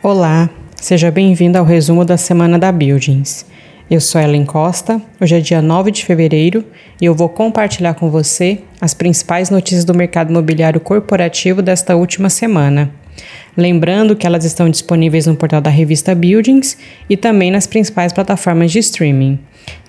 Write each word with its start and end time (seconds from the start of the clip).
Olá, 0.00 0.48
seja 0.76 1.10
bem-vindo 1.10 1.58
ao 1.58 1.64
resumo 1.64 2.04
da 2.04 2.16
semana 2.16 2.56
da 2.56 2.70
Buildings. 2.70 3.44
Eu 3.90 4.00
sou 4.00 4.20
Ellen 4.20 4.44
Costa, 4.44 5.02
hoje 5.20 5.34
é 5.34 5.40
dia 5.40 5.60
9 5.60 5.90
de 5.90 6.04
fevereiro 6.04 6.64
e 7.00 7.04
eu 7.06 7.16
vou 7.16 7.28
compartilhar 7.28 7.94
com 7.94 8.08
você 8.08 8.60
as 8.80 8.94
principais 8.94 9.50
notícias 9.50 9.84
do 9.84 9.92
mercado 9.92 10.30
imobiliário 10.30 10.78
corporativo 10.78 11.60
desta 11.62 11.96
última 11.96 12.30
semana. 12.30 12.92
Lembrando 13.56 14.14
que 14.14 14.24
elas 14.24 14.44
estão 14.44 14.70
disponíveis 14.70 15.26
no 15.26 15.34
portal 15.34 15.60
da 15.60 15.68
revista 15.68 16.14
Buildings 16.14 16.78
e 17.10 17.16
também 17.16 17.50
nas 17.50 17.66
principais 17.66 18.12
plataformas 18.12 18.70
de 18.70 18.78
streaming. 18.78 19.36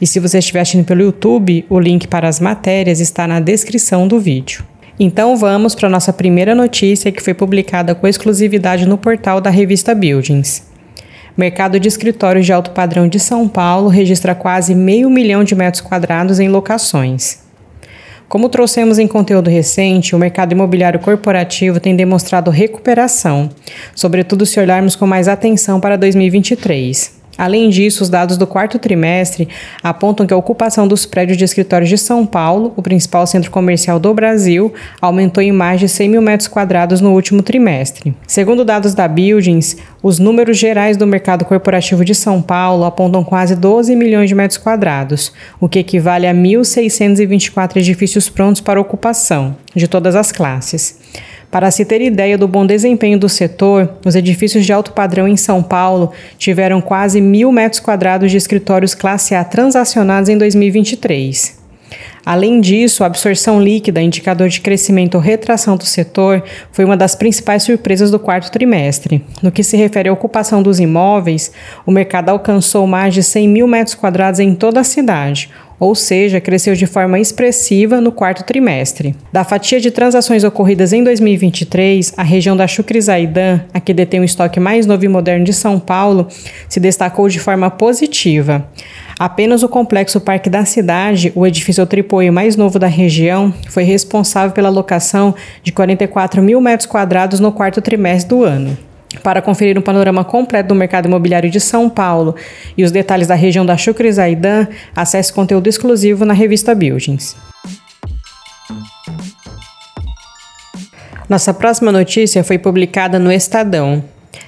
E 0.01 0.07
se 0.07 0.19
você 0.19 0.39
estiver 0.39 0.61
assistindo 0.61 0.85
pelo 0.85 1.03
YouTube, 1.03 1.67
o 1.69 1.79
link 1.79 2.07
para 2.07 2.27
as 2.27 2.39
matérias 2.39 2.99
está 2.99 3.27
na 3.27 3.39
descrição 3.39 4.07
do 4.07 4.19
vídeo. 4.19 4.63
Então 4.99 5.37
vamos 5.37 5.73
para 5.73 5.87
nossa 5.87 6.11
primeira 6.11 6.53
notícia 6.53 7.09
que 7.09 7.23
foi 7.23 7.33
publicada 7.33 7.95
com 7.95 8.05
exclusividade 8.05 8.85
no 8.85 8.97
portal 8.97 9.39
da 9.39 9.49
revista 9.49 9.95
Buildings. 9.95 10.67
Mercado 11.37 11.79
de 11.79 11.87
escritórios 11.87 12.45
de 12.45 12.51
alto 12.51 12.71
padrão 12.71 13.07
de 13.07 13.17
São 13.17 13.47
Paulo 13.47 13.87
registra 13.87 14.35
quase 14.35 14.75
meio 14.75 15.09
milhão 15.09 15.41
de 15.41 15.55
metros 15.55 15.79
quadrados 15.79 16.37
em 16.37 16.49
locações. 16.49 17.39
Como 18.27 18.49
trouxemos 18.49 18.99
em 18.99 19.07
conteúdo 19.07 19.49
recente, 19.49 20.13
o 20.13 20.19
mercado 20.19 20.51
imobiliário 20.51 20.99
corporativo 20.99 21.79
tem 21.79 21.95
demonstrado 21.95 22.51
recuperação, 22.51 23.49
sobretudo 23.95 24.45
se 24.45 24.59
olharmos 24.59 24.97
com 24.97 25.07
mais 25.07 25.29
atenção 25.29 25.79
para 25.79 25.97
2023. 25.97 27.18
Além 27.39 27.69
disso, 27.69 28.03
os 28.03 28.09
dados 28.09 28.35
do 28.35 28.45
quarto 28.45 28.77
trimestre 28.77 29.47
apontam 29.81 30.27
que 30.27 30.33
a 30.33 30.37
ocupação 30.37 30.85
dos 30.85 31.05
prédios 31.05 31.37
de 31.37 31.45
escritórios 31.45 31.89
de 31.89 31.97
São 31.97 32.25
Paulo, 32.25 32.73
o 32.75 32.81
principal 32.81 33.25
centro 33.25 33.49
comercial 33.49 33.97
do 33.97 34.13
Brasil, 34.13 34.73
aumentou 34.99 35.41
em 35.41 35.53
mais 35.53 35.79
de 35.79 35.87
100 35.87 36.09
mil 36.09 36.21
metros 36.21 36.49
quadrados 36.49 36.99
no 36.99 37.13
último 37.13 37.41
trimestre. 37.41 38.13
Segundo 38.27 38.65
dados 38.65 38.93
da 38.93 39.07
Buildings, 39.07 39.77
os 40.03 40.19
números 40.19 40.57
gerais 40.57 40.97
do 40.97 41.07
mercado 41.07 41.45
corporativo 41.45 42.03
de 42.03 42.13
São 42.13 42.41
Paulo 42.41 42.83
apontam 42.83 43.23
quase 43.23 43.55
12 43.55 43.95
milhões 43.95 44.27
de 44.27 44.35
metros 44.35 44.57
quadrados, 44.57 45.31
o 45.61 45.69
que 45.69 45.79
equivale 45.79 46.27
a 46.27 46.33
1.624 46.33 47.77
edifícios 47.77 48.27
prontos 48.27 48.59
para 48.59 48.81
ocupação, 48.81 49.55
de 49.73 49.87
todas 49.87 50.13
as 50.13 50.29
classes. 50.29 50.99
Para 51.51 51.71
se 51.71 51.83
ter 51.83 51.99
ideia 51.99 52.37
do 52.37 52.47
bom 52.47 52.63
desempenho 52.63 53.17
do 53.17 53.27
setor, 53.27 53.97
os 54.05 54.15
edifícios 54.15 54.65
de 54.65 54.71
alto 54.71 54.93
padrão 54.93 55.27
em 55.27 55.35
São 55.35 55.63
Paulo 55.63 56.11
tiveram 56.37 56.79
quase 56.79 57.19
mil 57.19 57.51
metros 57.51 57.79
quadrados 57.79 58.29
de 58.29 58.37
escritórios 58.37 58.93
classe 58.93 59.33
A 59.33 59.43
transacionados 59.43 60.29
em 60.29 60.37
2023. 60.37 61.57
Além 62.23 62.61
disso, 62.61 63.03
a 63.03 63.07
absorção 63.07 63.59
líquida, 63.59 63.99
indicador 63.99 64.47
de 64.49 64.61
crescimento 64.61 65.15
ou 65.15 65.21
retração 65.21 65.75
do 65.75 65.85
setor, 65.85 66.43
foi 66.71 66.85
uma 66.85 66.95
das 66.95 67.15
principais 67.15 67.63
surpresas 67.63 68.11
do 68.11 68.19
quarto 68.19 68.51
trimestre. 68.51 69.23
No 69.41 69.51
que 69.51 69.63
se 69.63 69.75
refere 69.75 70.09
à 70.09 70.13
ocupação 70.13 70.61
dos 70.61 70.79
imóveis, 70.79 71.51
o 71.83 71.91
mercado 71.91 72.29
alcançou 72.29 72.85
mais 72.85 73.15
de 73.15 73.23
100 73.23 73.47
mil 73.47 73.67
metros 73.67 73.95
quadrados 73.95 74.39
em 74.39 74.53
toda 74.53 74.81
a 74.81 74.83
cidade, 74.83 75.49
ou 75.79 75.95
seja, 75.95 76.41
cresceu 76.41 76.75
de 76.75 76.85
forma 76.85 77.19
expressiva 77.19 78.01
no 78.01 78.11
quarto 78.11 78.43
trimestre. 78.43 79.15
Da 79.31 79.43
fatia 79.43 79.79
de 79.79 79.89
transações 79.89 80.43
ocorridas 80.43 80.91
em 80.91 81.03
2023, 81.03 82.13
a 82.17 82.23
região 82.23 82.57
da 82.57 82.67
Chucrizaidan, 82.67 83.61
a 83.73 83.79
que 83.79 83.93
detém 83.93 84.19
o 84.19 84.23
estoque 84.23 84.59
mais 84.59 84.85
novo 84.85 85.05
e 85.05 85.07
moderno 85.07 85.45
de 85.45 85.53
São 85.53 85.79
Paulo, 85.79 86.27
se 86.67 86.79
destacou 86.79 87.29
de 87.29 87.39
forma 87.39 87.69
positiva. 87.71 88.67
Apenas 89.17 89.63
o 89.63 89.69
complexo 89.69 90.19
Parque 90.19 90.49
da 90.49 90.65
Cidade, 90.65 91.31
o 91.35 91.45
edifício 91.45 91.85
tripoio 91.85 92.31
mais 92.31 92.55
novo 92.55 92.79
da 92.79 92.87
região, 92.87 93.53
foi 93.69 93.83
responsável 93.83 94.51
pela 94.51 94.69
locação 94.69 95.35
de 95.63 95.71
44 95.71 96.41
mil 96.41 96.59
metros 96.59 96.87
quadrados 96.87 97.39
no 97.39 97.51
quarto 97.51 97.81
trimestre 97.81 98.29
do 98.29 98.43
ano. 98.43 98.88
Para 99.23 99.41
conferir 99.41 99.77
um 99.77 99.81
panorama 99.81 100.23
completo 100.23 100.69
do 100.69 100.75
mercado 100.75 101.07
imobiliário 101.07 101.49
de 101.49 101.59
São 101.59 101.89
Paulo 101.89 102.35
e 102.77 102.83
os 102.83 102.91
detalhes 102.91 103.27
da 103.27 103.35
região 103.35 103.65
da 103.65 103.75
Chucre 103.75 104.11
Zaidan, 104.11 104.67
acesse 104.95 105.33
conteúdo 105.33 105.67
exclusivo 105.67 106.25
na 106.25 106.33
revista 106.33 106.75
Buildings. 106.75 107.35
Nossa 111.27 111.53
próxima 111.53 111.91
notícia 111.91 112.43
foi 112.43 112.57
publicada 112.57 113.19
no 113.19 113.31
Estadão. 113.31 114.03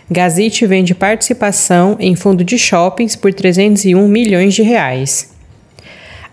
Gazite 0.10 0.66
vende 0.66 0.94
participação 0.94 1.96
em 2.00 2.16
fundo 2.16 2.44
de 2.44 2.58
shoppings 2.58 3.16
por 3.16 3.34
301 3.34 4.08
milhões 4.08 4.54
de 4.54 4.62
reais. 4.62 5.31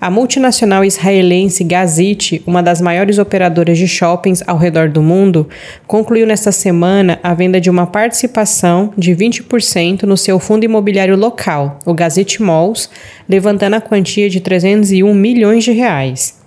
A 0.00 0.10
multinacional 0.10 0.84
israelense 0.84 1.64
Gazit, 1.64 2.41
uma 2.47 2.62
das 2.62 2.81
maiores 2.81 3.19
operadoras 3.19 3.76
de 3.76 3.88
shoppings 3.88 4.44
ao 4.47 4.56
redor 4.56 4.88
do 4.88 5.03
mundo, 5.03 5.48
concluiu 5.88 6.25
nesta 6.25 6.53
semana 6.53 7.19
a 7.20 7.34
venda 7.34 7.60
de 7.60 7.69
uma 7.69 7.84
participação 7.84 8.92
de 8.97 9.10
20% 9.10 10.04
no 10.04 10.16
seu 10.16 10.38
fundo 10.38 10.64
imobiliário 10.64 11.16
local, 11.16 11.81
o 11.84 11.92
Gazit 11.92 12.41
Malls, 12.41 12.88
levantando 13.28 13.75
a 13.75 13.81
quantia 13.81 14.31
de 14.31 14.38
301 14.38 15.12
milhões 15.12 15.64
de 15.64 15.72
reais. 15.72 16.38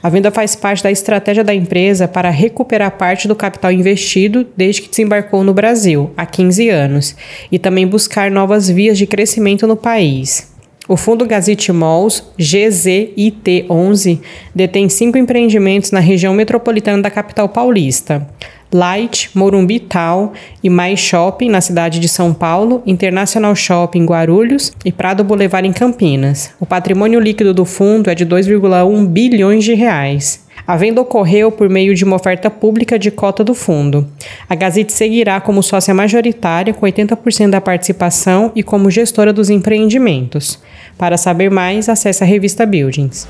A 0.00 0.08
venda 0.08 0.30
faz 0.30 0.54
parte 0.54 0.84
da 0.84 0.90
estratégia 0.90 1.42
da 1.42 1.54
empresa 1.54 2.06
para 2.06 2.30
recuperar 2.30 2.92
parte 2.92 3.26
do 3.26 3.34
capital 3.34 3.72
investido 3.72 4.46
desde 4.56 4.82
que 4.82 4.88
desembarcou 4.88 5.42
no 5.42 5.52
Brasil, 5.52 6.12
há 6.16 6.24
15 6.24 6.68
anos, 6.68 7.16
e 7.50 7.58
também 7.58 7.84
buscar 7.84 8.30
novas 8.30 8.70
vias 8.70 8.96
de 8.96 9.08
crescimento 9.08 9.66
no 9.66 9.76
país. 9.76 10.51
O 10.88 10.96
Fundo 10.96 11.24
Gazit 11.24 11.70
Malls, 11.70 12.24
GZIT11, 12.36 14.18
detém 14.52 14.88
cinco 14.88 15.16
empreendimentos 15.16 15.92
na 15.92 16.00
região 16.00 16.34
metropolitana 16.34 17.00
da 17.00 17.10
capital 17.10 17.48
paulista. 17.48 18.28
Light, 18.72 19.30
Morumbi 19.32 19.78
Tal 19.78 20.32
e 20.62 20.68
Mais 20.68 20.98
Shopping 20.98 21.50
na 21.50 21.60
cidade 21.60 22.00
de 22.00 22.08
São 22.08 22.34
Paulo, 22.34 22.82
International 22.84 23.54
Shopping 23.54 24.04
Guarulhos 24.04 24.72
e 24.84 24.90
Prado 24.90 25.22
Boulevard 25.22 25.68
em 25.68 25.72
Campinas. 25.72 26.50
O 26.58 26.66
patrimônio 26.66 27.20
líquido 27.20 27.54
do 27.54 27.64
fundo 27.64 28.10
é 28.10 28.14
de 28.14 28.26
2,1 28.26 29.06
bilhões 29.06 29.62
de 29.62 29.74
reais. 29.74 30.44
A 30.66 30.76
venda 30.76 31.00
ocorreu 31.00 31.50
por 31.50 31.68
meio 31.68 31.94
de 31.94 32.04
uma 32.04 32.16
oferta 32.16 32.48
pública 32.48 32.98
de 32.98 33.10
cota 33.10 33.42
do 33.42 33.54
fundo. 33.54 34.06
A 34.48 34.54
Gazette 34.54 34.92
seguirá 34.92 35.40
como 35.40 35.62
sócia 35.62 35.92
majoritária, 35.92 36.72
com 36.72 36.86
80% 36.86 37.50
da 37.50 37.60
participação 37.60 38.52
e 38.54 38.62
como 38.62 38.90
gestora 38.90 39.32
dos 39.32 39.50
empreendimentos. 39.50 40.60
Para 40.96 41.16
saber 41.16 41.50
mais, 41.50 41.88
acesse 41.88 42.22
a 42.22 42.26
revista 42.26 42.64
Buildings. 42.64 43.26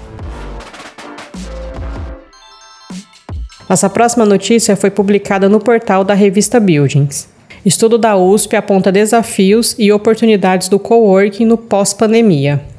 Nossa 3.69 3.88
próxima 3.88 4.26
notícia 4.26 4.76
foi 4.76 4.91
publicada 4.91 5.49
no 5.49 5.59
portal 5.59 6.04
da 6.04 6.12
revista 6.12 6.60
Buildings. 6.60 7.28
Estudo 7.64 7.97
da 7.97 8.16
USP 8.16 8.56
aponta 8.56 8.93
desafios 8.93 9.75
e 9.78 9.91
oportunidades 9.91 10.69
do 10.69 10.78
coworking 10.78 11.47
no 11.47 11.56
pós-pandemia. 11.56 12.71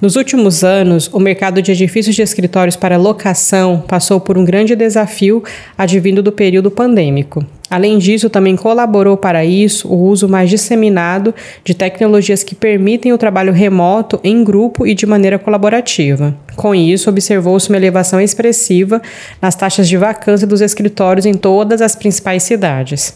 Nos 0.00 0.14
últimos 0.14 0.62
anos, 0.62 1.08
o 1.10 1.18
mercado 1.18 1.62
de 1.62 1.72
edifícios 1.72 2.14
de 2.14 2.20
escritórios 2.20 2.76
para 2.76 2.98
locação 2.98 3.82
passou 3.88 4.20
por 4.20 4.36
um 4.36 4.44
grande 4.44 4.76
desafio 4.76 5.42
advindo 5.76 6.22
do 6.22 6.30
período 6.30 6.70
pandêmico. 6.70 7.42
Além 7.68 7.98
disso, 7.98 8.30
também 8.30 8.54
colaborou 8.54 9.16
para 9.16 9.44
isso 9.44 9.88
o 9.88 9.96
uso 9.96 10.28
mais 10.28 10.48
disseminado 10.48 11.34
de 11.64 11.74
tecnologias 11.74 12.44
que 12.44 12.54
permitem 12.54 13.12
o 13.12 13.18
trabalho 13.18 13.52
remoto 13.52 14.20
em 14.22 14.44
grupo 14.44 14.86
e 14.86 14.94
de 14.94 15.04
maneira 15.04 15.38
colaborativa. 15.38 16.34
Com 16.54 16.74
isso, 16.74 17.10
observou-se 17.10 17.68
uma 17.68 17.76
elevação 17.76 18.20
expressiva 18.20 19.02
nas 19.42 19.54
taxas 19.54 19.88
de 19.88 19.96
vacância 19.96 20.46
dos 20.46 20.60
escritórios 20.60 21.26
em 21.26 21.34
todas 21.34 21.82
as 21.82 21.96
principais 21.96 22.44
cidades. 22.44 23.14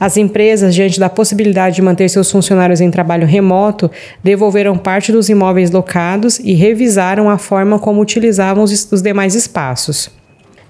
As 0.00 0.16
empresas, 0.16 0.74
diante 0.74 0.98
da 0.98 1.10
possibilidade 1.10 1.76
de 1.76 1.82
manter 1.82 2.08
seus 2.08 2.30
funcionários 2.30 2.80
em 2.80 2.90
trabalho 2.90 3.26
remoto, 3.26 3.90
devolveram 4.24 4.76
parte 4.76 5.12
dos 5.12 5.28
imóveis 5.28 5.70
locados 5.70 6.38
e 6.38 6.54
revisaram 6.54 7.28
a 7.28 7.36
forma 7.38 7.78
como 7.78 8.00
utilizavam 8.00 8.64
os, 8.64 9.02
demais 9.02 9.34
espaços. 9.34 10.21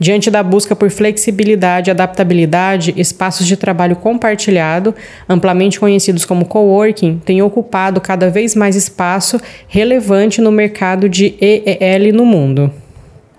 Diante 0.02 0.32
da 0.32 0.42
busca 0.42 0.74
por 0.74 0.90
flexibilidade 0.90 1.88
adaptabilidade, 1.88 2.92
espaços 2.96 3.46
de 3.46 3.56
trabalho 3.56 3.94
compartilhado, 3.94 4.92
amplamente 5.28 5.78
conhecidos 5.78 6.24
como 6.24 6.44
coworking, 6.44 7.20
têm 7.24 7.40
ocupado 7.40 8.00
cada 8.00 8.28
vez 8.28 8.56
mais 8.56 8.74
espaço 8.74 9.40
relevante 9.68 10.40
no 10.40 10.50
mercado 10.50 11.08
de 11.08 11.36
EEL 11.40 12.12
no 12.12 12.26
mundo. 12.26 12.81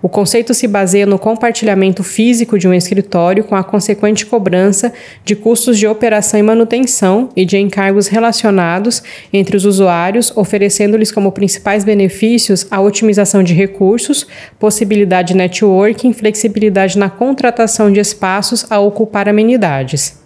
O 0.04 0.08
conceito 0.10 0.52
se 0.52 0.68
baseia 0.68 1.06
no 1.06 1.18
compartilhamento 1.18 2.04
físico 2.04 2.58
de 2.58 2.68
um 2.68 2.74
escritório 2.74 3.42
com 3.42 3.56
a 3.56 3.64
consequente 3.64 4.26
cobrança 4.26 4.92
de 5.24 5.34
custos 5.34 5.78
de 5.78 5.86
operação 5.86 6.38
e 6.38 6.42
manutenção 6.42 7.30
e 7.34 7.42
de 7.46 7.56
encargos 7.56 8.06
relacionados 8.06 9.02
entre 9.32 9.56
os 9.56 9.64
usuários, 9.64 10.30
oferecendo-lhes 10.36 11.10
como 11.10 11.32
principais 11.32 11.84
benefícios 11.84 12.66
a 12.70 12.82
otimização 12.82 13.42
de 13.42 13.54
recursos, 13.54 14.26
possibilidade 14.58 15.28
de 15.28 15.38
networking, 15.38 16.12
flexibilidade 16.12 16.98
na 16.98 17.08
contratação 17.08 17.90
de 17.90 17.98
espaços 17.98 18.70
a 18.70 18.78
ocupar 18.78 19.26
amenidades. 19.26 20.22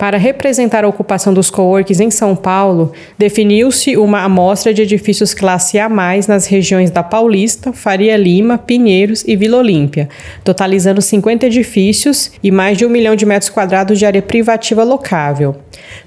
Para 0.00 0.16
representar 0.16 0.82
a 0.82 0.88
ocupação 0.88 1.34
dos 1.34 1.50
coworkings 1.50 2.00
em 2.00 2.10
São 2.10 2.34
Paulo, 2.34 2.90
definiu-se 3.18 3.98
uma 3.98 4.22
amostra 4.22 4.72
de 4.72 4.80
edifícios 4.80 5.34
classe 5.34 5.78
A+, 5.78 5.90
nas 6.26 6.46
regiões 6.46 6.90
da 6.90 7.02
Paulista, 7.02 7.70
Faria 7.70 8.16
Lima, 8.16 8.56
Pinheiros 8.56 9.22
e 9.28 9.36
Vila 9.36 9.58
Olímpia, 9.58 10.08
totalizando 10.42 11.02
50 11.02 11.44
edifícios 11.44 12.32
e 12.42 12.50
mais 12.50 12.78
de 12.78 12.86
um 12.86 12.88
milhão 12.88 13.14
de 13.14 13.26
metros 13.26 13.50
quadrados 13.50 13.98
de 13.98 14.06
área 14.06 14.22
privativa 14.22 14.82
locável. 14.84 15.54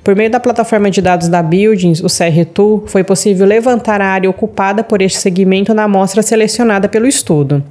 Por 0.04 0.16
meio 0.16 0.32
da 0.32 0.40
plataforma 0.40 0.90
de 0.90 1.00
dados 1.00 1.28
da 1.28 1.44
Buildings, 1.44 2.00
o 2.00 2.08
CRTU, 2.08 2.86
foi 2.88 3.04
possível 3.04 3.46
levantar 3.46 4.02
a 4.02 4.08
área 4.08 4.28
ocupada 4.28 4.84
por 4.84 5.04
este 5.04 5.20
segmento 5.20 5.72
na 5.72 5.84
amostra 5.84 6.24
selecionada 6.24 6.90
pelo 6.90 7.06
estudo. 7.06 7.64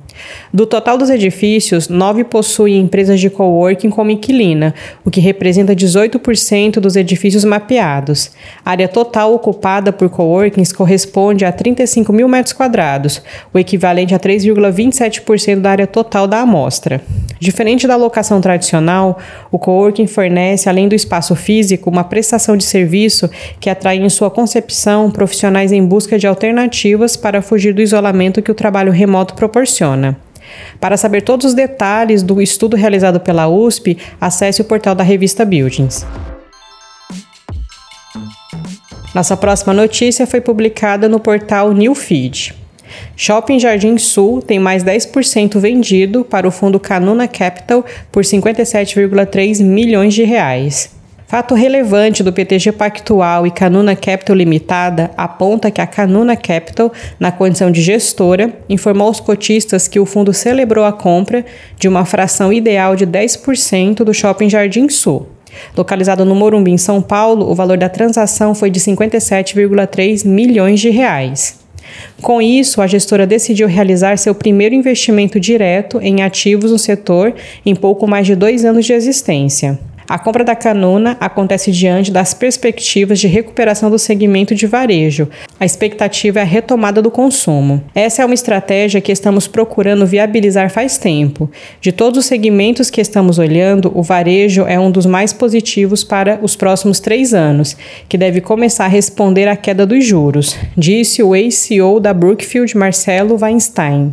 Do 0.53 0.67
total 0.67 0.99
dos 0.99 1.11
edifícios, 1.11 1.89
nove 1.89 2.25
possuem 2.25 2.81
empresas 2.81 3.21
de 3.21 3.31
coworking 3.31 3.91
como 3.91 4.11
inquilina, 4.11 4.75
o 5.05 5.11
que 5.11 5.21
representa 5.21 5.75
18% 5.75 6.81
dos 6.81 6.97
edifícios 6.97 7.45
mapeados. 7.45 8.31
A 8.65 8.71
área 8.73 8.89
total 8.89 9.35
ocupada 9.35 9.93
por 9.93 10.09
coworkings 10.09 10.73
corresponde 10.73 11.45
a 11.45 11.53
35 11.53 12.13
mil 12.13 12.29
metros 12.29 12.53
quadrados, 12.53 13.23
o 13.53 13.59
equivalente 13.59 14.15
a 14.15 14.19
3,27% 14.19 15.61
da 15.61 15.71
área 15.71 15.87
total 15.87 16.27
da 16.27 16.41
amostra. 16.41 17.01
Diferente 17.41 17.87
da 17.87 17.97
locação 17.97 18.41
tradicional, 18.41 19.19
o 19.51 19.59
coworking 19.59 20.07
fornece, 20.07 20.69
além 20.69 20.89
do 20.89 20.95
espaço 20.95 21.35
físico, 21.35 21.91
uma 21.91 22.05
prestação 22.05 22.57
de 22.57 22.65
serviço 22.65 23.29
que 23.59 23.69
atrai 23.69 23.97
em 23.97 24.09
sua 24.09 24.31
concepção 24.31 25.11
profissionais 25.11 25.73
em 25.73 25.85
busca 25.85 26.19
de 26.19 26.27
alternativas 26.27 27.17
para 27.17 27.43
fugir 27.43 27.75
do 27.75 27.83
isolamento 27.83 28.43
que 28.43 28.51
o 28.51 28.55
trabalho 28.55 28.93
remoto 28.93 29.35
proporciona. 29.35 30.02
Para 30.81 30.97
saber 30.97 31.23
todos 31.23 31.47
os 31.47 31.55
detalhes 31.55 32.23
do 32.23 32.41
estudo 32.41 32.77
realizado 32.77 33.21
pela 33.21 33.49
USP, 33.49 33.99
acesse 34.21 34.61
o 34.61 34.65
portal 34.65 34.95
da 34.95 35.05
revista 35.05 35.45
Buildings. 35.45 36.07
Nossa 39.15 39.37
próxima 39.37 39.75
notícia 39.75 40.27
foi 40.27 40.41
publicada 40.41 41.09
no 41.09 41.21
portal 41.21 41.73
Newfeed. 41.73 42.55
Shopping 43.17 43.59
Jardim 43.59 43.99
Sul 43.99 44.41
tem 44.41 44.59
mais 44.59 44.83
10% 44.83 45.59
vendido 45.59 46.25
para 46.25 46.49
o 46.49 46.51
fundo 46.51 46.81
Canuna 46.81 47.29
Capital 47.29 47.85
por 48.11 48.23
57,3 48.23 49.63
milhões 49.63 50.15
de 50.15 50.25
reais. 50.25 51.02
Fato 51.33 51.55
relevante 51.55 52.23
do 52.23 52.31
PTG 52.31 52.73
Pactual 52.73 53.47
e 53.47 53.51
Canuna 53.51 53.97
Capital 53.97 54.37
Limitada 54.37 55.11
aponta 55.17 55.71
que 55.71 55.81
a 55.81 55.87
Canuna 55.87 56.37
Capital, 56.37 56.93
na 57.19 57.33
condição 57.33 57.71
de 57.71 57.81
gestora, 57.81 58.53
informou 58.69 59.07
aos 59.07 59.19
cotistas 59.19 59.89
que 59.89 59.99
o 59.99 60.05
fundo 60.05 60.35
celebrou 60.35 60.85
a 60.85 60.93
compra 60.93 61.43
de 61.79 61.89
uma 61.89 62.05
fração 62.05 62.53
ideal 62.53 62.95
de 62.95 63.07
10% 63.07 64.05
do 64.05 64.13
Shopping 64.13 64.51
Jardim 64.51 64.91
Sul. 64.91 65.27
Localizado 65.75 66.23
no 66.27 66.35
Morumbi, 66.35 66.71
em 66.71 66.77
São 66.77 67.01
Paulo, 67.01 67.51
o 67.51 67.55
valor 67.55 67.79
da 67.79 67.89
transação 67.89 68.55
foi 68.55 68.69
de 68.69 68.79
57,3 68.79 70.27
milhões 70.27 70.81
de 70.81 70.91
reais. 70.91 71.63
Com 72.21 72.43
isso, 72.43 72.83
a 72.83 72.87
gestora 72.87 73.27
decidiu 73.27 73.67
realizar 73.67 74.19
seu 74.19 74.35
primeiro 74.35 74.75
investimento 74.75 75.41
direto 75.41 75.99
em 76.03 76.21
ativos 76.23 76.71
no 76.71 76.79
setor 76.79 77.35
em 77.65 77.75
pouco 77.75 78.07
mais 78.07 78.27
de 78.27 78.37
dois 78.37 78.67
anos 78.67 78.85
de 78.85 78.93
existência. 78.93 79.79
A 80.13 80.19
compra 80.19 80.45
da 80.45 80.55
Canuna 80.55 81.17
acontece 81.19 81.73
diante 81.73 82.11
das 82.11 82.35
perspectivas 82.35 83.19
de 83.19 83.27
recuperação 83.27 83.91
do 83.91 83.99
segmento 83.99 84.55
de 84.55 84.67
varejo. 84.67 85.27
A 85.59 85.65
expectativa 85.65 86.39
é 86.39 86.43
a 86.43 86.45
retomada 86.45 87.01
do 87.01 87.11
consumo. 87.11 87.83
Essa 87.95 88.21
é 88.21 88.27
uma 88.27 88.35
estratégia 88.35 89.01
que 89.01 89.11
estamos 89.11 89.49
procurando 89.49 90.05
viabilizar 90.05 90.69
faz 90.69 90.99
tempo. 90.99 91.51
De 91.81 91.93
todos 91.93 92.19
os 92.19 92.27
segmentos 92.27 92.91
que 92.91 93.01
estamos 93.01 93.39
olhando, 93.39 93.91
o 93.95 94.03
varejo 94.03 94.67
é 94.67 94.79
um 94.79 94.91
dos 94.91 95.07
mais 95.07 95.33
positivos 95.33 96.05
para 96.05 96.39
os 96.43 96.55
próximos 96.55 97.01
três 97.01 97.33
anos, 97.33 97.75
que 98.07 98.19
deve 98.19 98.43
começar 98.43 98.85
a 98.85 98.89
responder 98.89 99.49
à 99.49 99.57
queda 99.57 99.87
dos 99.87 100.05
juros, 100.05 100.59
disse 100.77 101.23
o 101.23 101.35
ex-CEO 101.35 101.99
da 101.99 102.13
Brookfield, 102.13 102.77
Marcelo 102.77 103.39
Weinstein. 103.41 104.13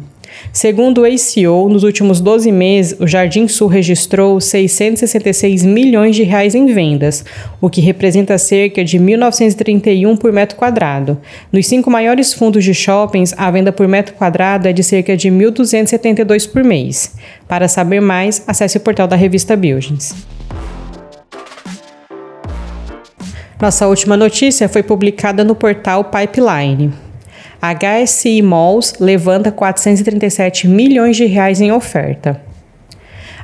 Segundo 0.51 1.01
o 1.01 1.05
ACO, 1.05 1.69
nos 1.69 1.83
últimos 1.83 2.19
12 2.19 2.51
meses, 2.51 2.99
o 2.99 3.07
Jardim 3.07 3.47
Sul 3.47 3.67
registrou 3.67 4.39
666 4.39 5.65
milhões 5.65 6.15
de 6.15 6.23
reais 6.23 6.55
em 6.55 6.65
vendas, 6.67 7.23
o 7.61 7.69
que 7.69 7.81
representa 7.81 8.37
cerca 8.37 8.83
de 8.83 8.99
1.931 8.99 10.17
por 10.17 10.31
metro 10.31 10.57
quadrado. 10.57 11.19
Nos 11.51 11.67
cinco 11.67 11.89
maiores 11.89 12.33
fundos 12.33 12.63
de 12.63 12.73
shoppings, 12.73 13.33
a 13.37 13.49
venda 13.51 13.71
por 13.71 13.87
metro 13.87 14.15
quadrado 14.15 14.67
é 14.67 14.73
de 14.73 14.83
cerca 14.83 15.15
de 15.15 15.29
1.272 15.29 16.49
por 16.51 16.63
mês. 16.63 17.15
Para 17.47 17.67
saber 17.67 17.99
mais, 17.99 18.43
acesse 18.47 18.77
o 18.77 18.81
portal 18.81 19.07
da 19.07 19.15
revista 19.15 19.55
Buildings. 19.55 20.15
Nossa 23.61 23.87
última 23.87 24.15
notícia 24.15 24.69
foi 24.69 24.81
publicada 24.81 25.43
no 25.43 25.53
portal 25.53 26.05
Pipeline. 26.05 27.08
HSI 27.61 28.41
Malls 28.41 28.95
levanta 28.99 29.51
437 29.51 30.67
milhões 30.67 31.17
de 31.17 31.25
reais 31.25 31.59
em 31.59 31.71
oferta. 31.71 32.41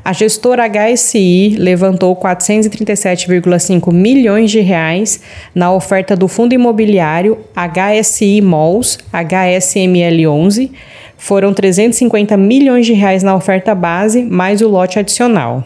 A 0.06 0.14
gestora 0.14 0.64
HSI 0.70 1.56
levantou 1.58 2.16
437,5 2.16 3.92
milhões 3.92 4.52
de 4.52 4.60
reais 4.60 5.20
na 5.54 5.74
oferta 5.74 6.16
do 6.16 6.28
fundo 6.28 6.54
imobiliário 6.54 7.40
HSI 7.56 8.40
Malls, 8.40 9.00
HSML11. 9.12 10.72
Foram 11.18 11.54
350 11.54 12.38
milhões 12.38 12.86
de 12.86 12.94
reais 12.94 13.24
na 13.24 13.36
oferta 13.36 13.74
base, 13.74 14.24
mais 14.24 14.62
o 14.62 14.68
lote 14.68 15.00
adicional. 15.00 15.64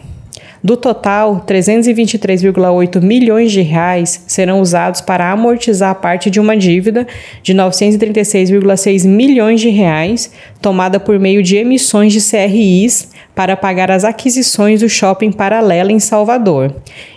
Do 0.62 0.76
total, 0.76 1.42
323,8 1.46 3.00
milhões 3.00 3.50
de 3.50 3.62
reais 3.62 4.22
serão 4.26 4.60
usados 4.60 5.00
para 5.00 5.32
amortizar 5.32 5.94
parte 5.94 6.28
de 6.28 6.38
uma 6.38 6.54
dívida 6.54 7.06
de 7.42 7.54
936,6 7.54 9.06
milhões 9.06 9.60
de 9.60 9.70
reais 9.70 10.30
tomada 10.60 11.00
por 11.00 11.18
meio 11.18 11.42
de 11.42 11.56
emissões 11.56 12.12
de 12.12 12.20
CRIs 12.20 13.08
para 13.34 13.56
pagar 13.56 13.90
as 13.90 14.04
aquisições 14.04 14.80
do 14.80 14.88
shopping 14.88 15.32
paralelo 15.32 15.90
em 15.90 15.98
Salvador 15.98 16.74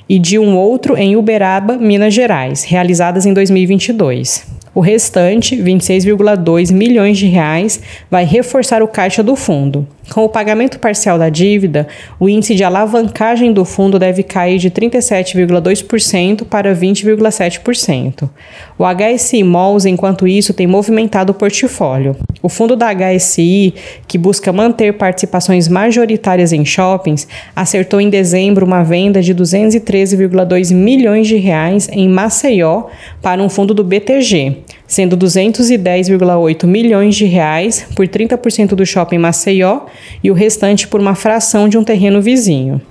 e 0.08 0.18
de 0.18 0.40
um 0.40 0.56
outro 0.56 0.96
em 0.96 1.18
Uberaba, 1.18 1.78
Minas 1.78 2.14
Gerais, 2.14 2.64
realizadas 2.64 3.26
em 3.26 3.34
2022. 3.34 4.46
O 4.74 4.80
restante, 4.80 5.58
26,2 5.58 6.72
milhões 6.72 7.18
de 7.18 7.26
reais, 7.26 7.82
vai 8.10 8.24
reforçar 8.24 8.82
o 8.82 8.88
caixa 8.88 9.22
do 9.22 9.36
fundo. 9.36 9.86
Com 10.10 10.26
o 10.26 10.30
pagamento 10.30 10.80
parcial 10.80 11.18
da 11.18 11.30
dívida, 11.30 11.88
o 12.20 12.28
índice 12.28 12.56
de 12.56 12.64
alavancagem 12.64 13.54
do 13.54 13.64
fundo 13.64 13.98
deve 13.98 14.22
cair 14.22 14.60
de 14.60 14.70
37,2% 14.70 16.46
para 16.46 16.76
20,7%. 16.76 18.30
O 18.78 18.84
HSI 18.84 19.44
Malls, 19.44 19.88
enquanto 19.88 20.28
isso, 20.28 20.54
tem 20.54 20.68
movimentado 20.68 21.32
o 21.32 21.36
portfólio. 21.36 22.16
O 22.42 22.50
fundo 22.50 22.76
da 22.76 22.94
HSI, 22.94 23.74
que 24.08 24.18
busca 24.18 24.52
manter 24.52 24.94
participações 24.94 25.68
majoritárias 25.70 26.52
em 26.52 26.66
shoppings, 26.66 27.28
acertou 27.56 28.02
em 28.02 28.10
dezembro 28.10 28.66
uma 28.66 28.84
venda 28.84 29.22
de 29.22 29.34
213,2 29.34 30.74
milhões 30.74 31.28
de 31.28 31.38
reais 31.38 31.88
em 31.92 32.10
Maceió 32.10 32.88
para 33.22 33.42
um 33.42 33.48
fundo 33.48 33.74
do 33.74 33.84
BTG, 33.84 34.58
sendo 34.88 35.18
210,8 35.18 36.66
milhões 36.66 37.16
de 37.16 37.26
reais 37.26 37.86
por 37.96 38.08
30% 38.08 38.70
do 38.70 38.86
shopping 38.86 39.18
Maceió 39.18 39.82
e 40.24 40.30
o 40.30 40.34
restante 40.34 40.88
por 40.88 41.00
uma 41.00 41.16
fração 41.16 41.68
de 41.68 41.78
um 41.78 41.84
terreno 41.84 42.22
vizinho. 42.22 42.82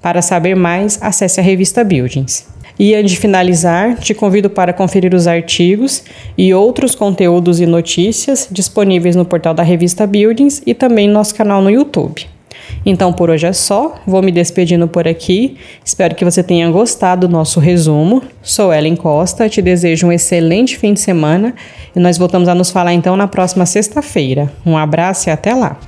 Para 0.00 0.22
saber 0.22 0.54
mais, 0.54 0.98
acesse 1.00 1.40
a 1.40 1.42
revista 1.42 1.82
Buildings. 1.82 2.46
E 2.78 2.94
antes 2.94 3.12
de 3.12 3.18
finalizar, 3.18 3.96
te 3.98 4.12
convido 4.12 4.50
para 4.50 4.72
conferir 4.72 5.14
os 5.14 5.26
artigos 5.26 6.02
e 6.36 6.52
outros 6.52 6.94
conteúdos 6.94 7.60
e 7.60 7.66
notícias 7.66 8.48
disponíveis 8.50 9.14
no 9.14 9.24
portal 9.24 9.54
da 9.54 9.62
revista 9.62 10.06
Buildings 10.06 10.60
e 10.66 10.74
também 10.74 11.06
no 11.06 11.14
nosso 11.14 11.34
canal 11.34 11.62
no 11.62 11.70
YouTube. 11.70 12.33
Então 12.84 13.12
por 13.12 13.30
hoje 13.30 13.46
é 13.46 13.52
só, 13.52 13.94
vou 14.06 14.22
me 14.22 14.30
despedindo 14.30 14.86
por 14.86 15.08
aqui. 15.08 15.56
Espero 15.84 16.14
que 16.14 16.24
você 16.24 16.42
tenha 16.42 16.70
gostado 16.70 17.26
do 17.26 17.32
nosso 17.32 17.60
resumo. 17.60 18.22
Sou 18.42 18.72
Ellen 18.72 18.96
Costa, 18.96 19.48
te 19.48 19.60
desejo 19.60 20.06
um 20.06 20.12
excelente 20.12 20.76
fim 20.76 20.94
de 20.94 21.00
semana 21.00 21.54
e 21.94 22.00
nós 22.00 22.18
voltamos 22.18 22.48
a 22.48 22.54
nos 22.54 22.70
falar 22.70 22.92
então 22.92 23.16
na 23.16 23.26
próxima 23.26 23.66
sexta-feira. 23.66 24.52
Um 24.64 24.76
abraço 24.76 25.28
e 25.28 25.32
até 25.32 25.54
lá! 25.54 25.78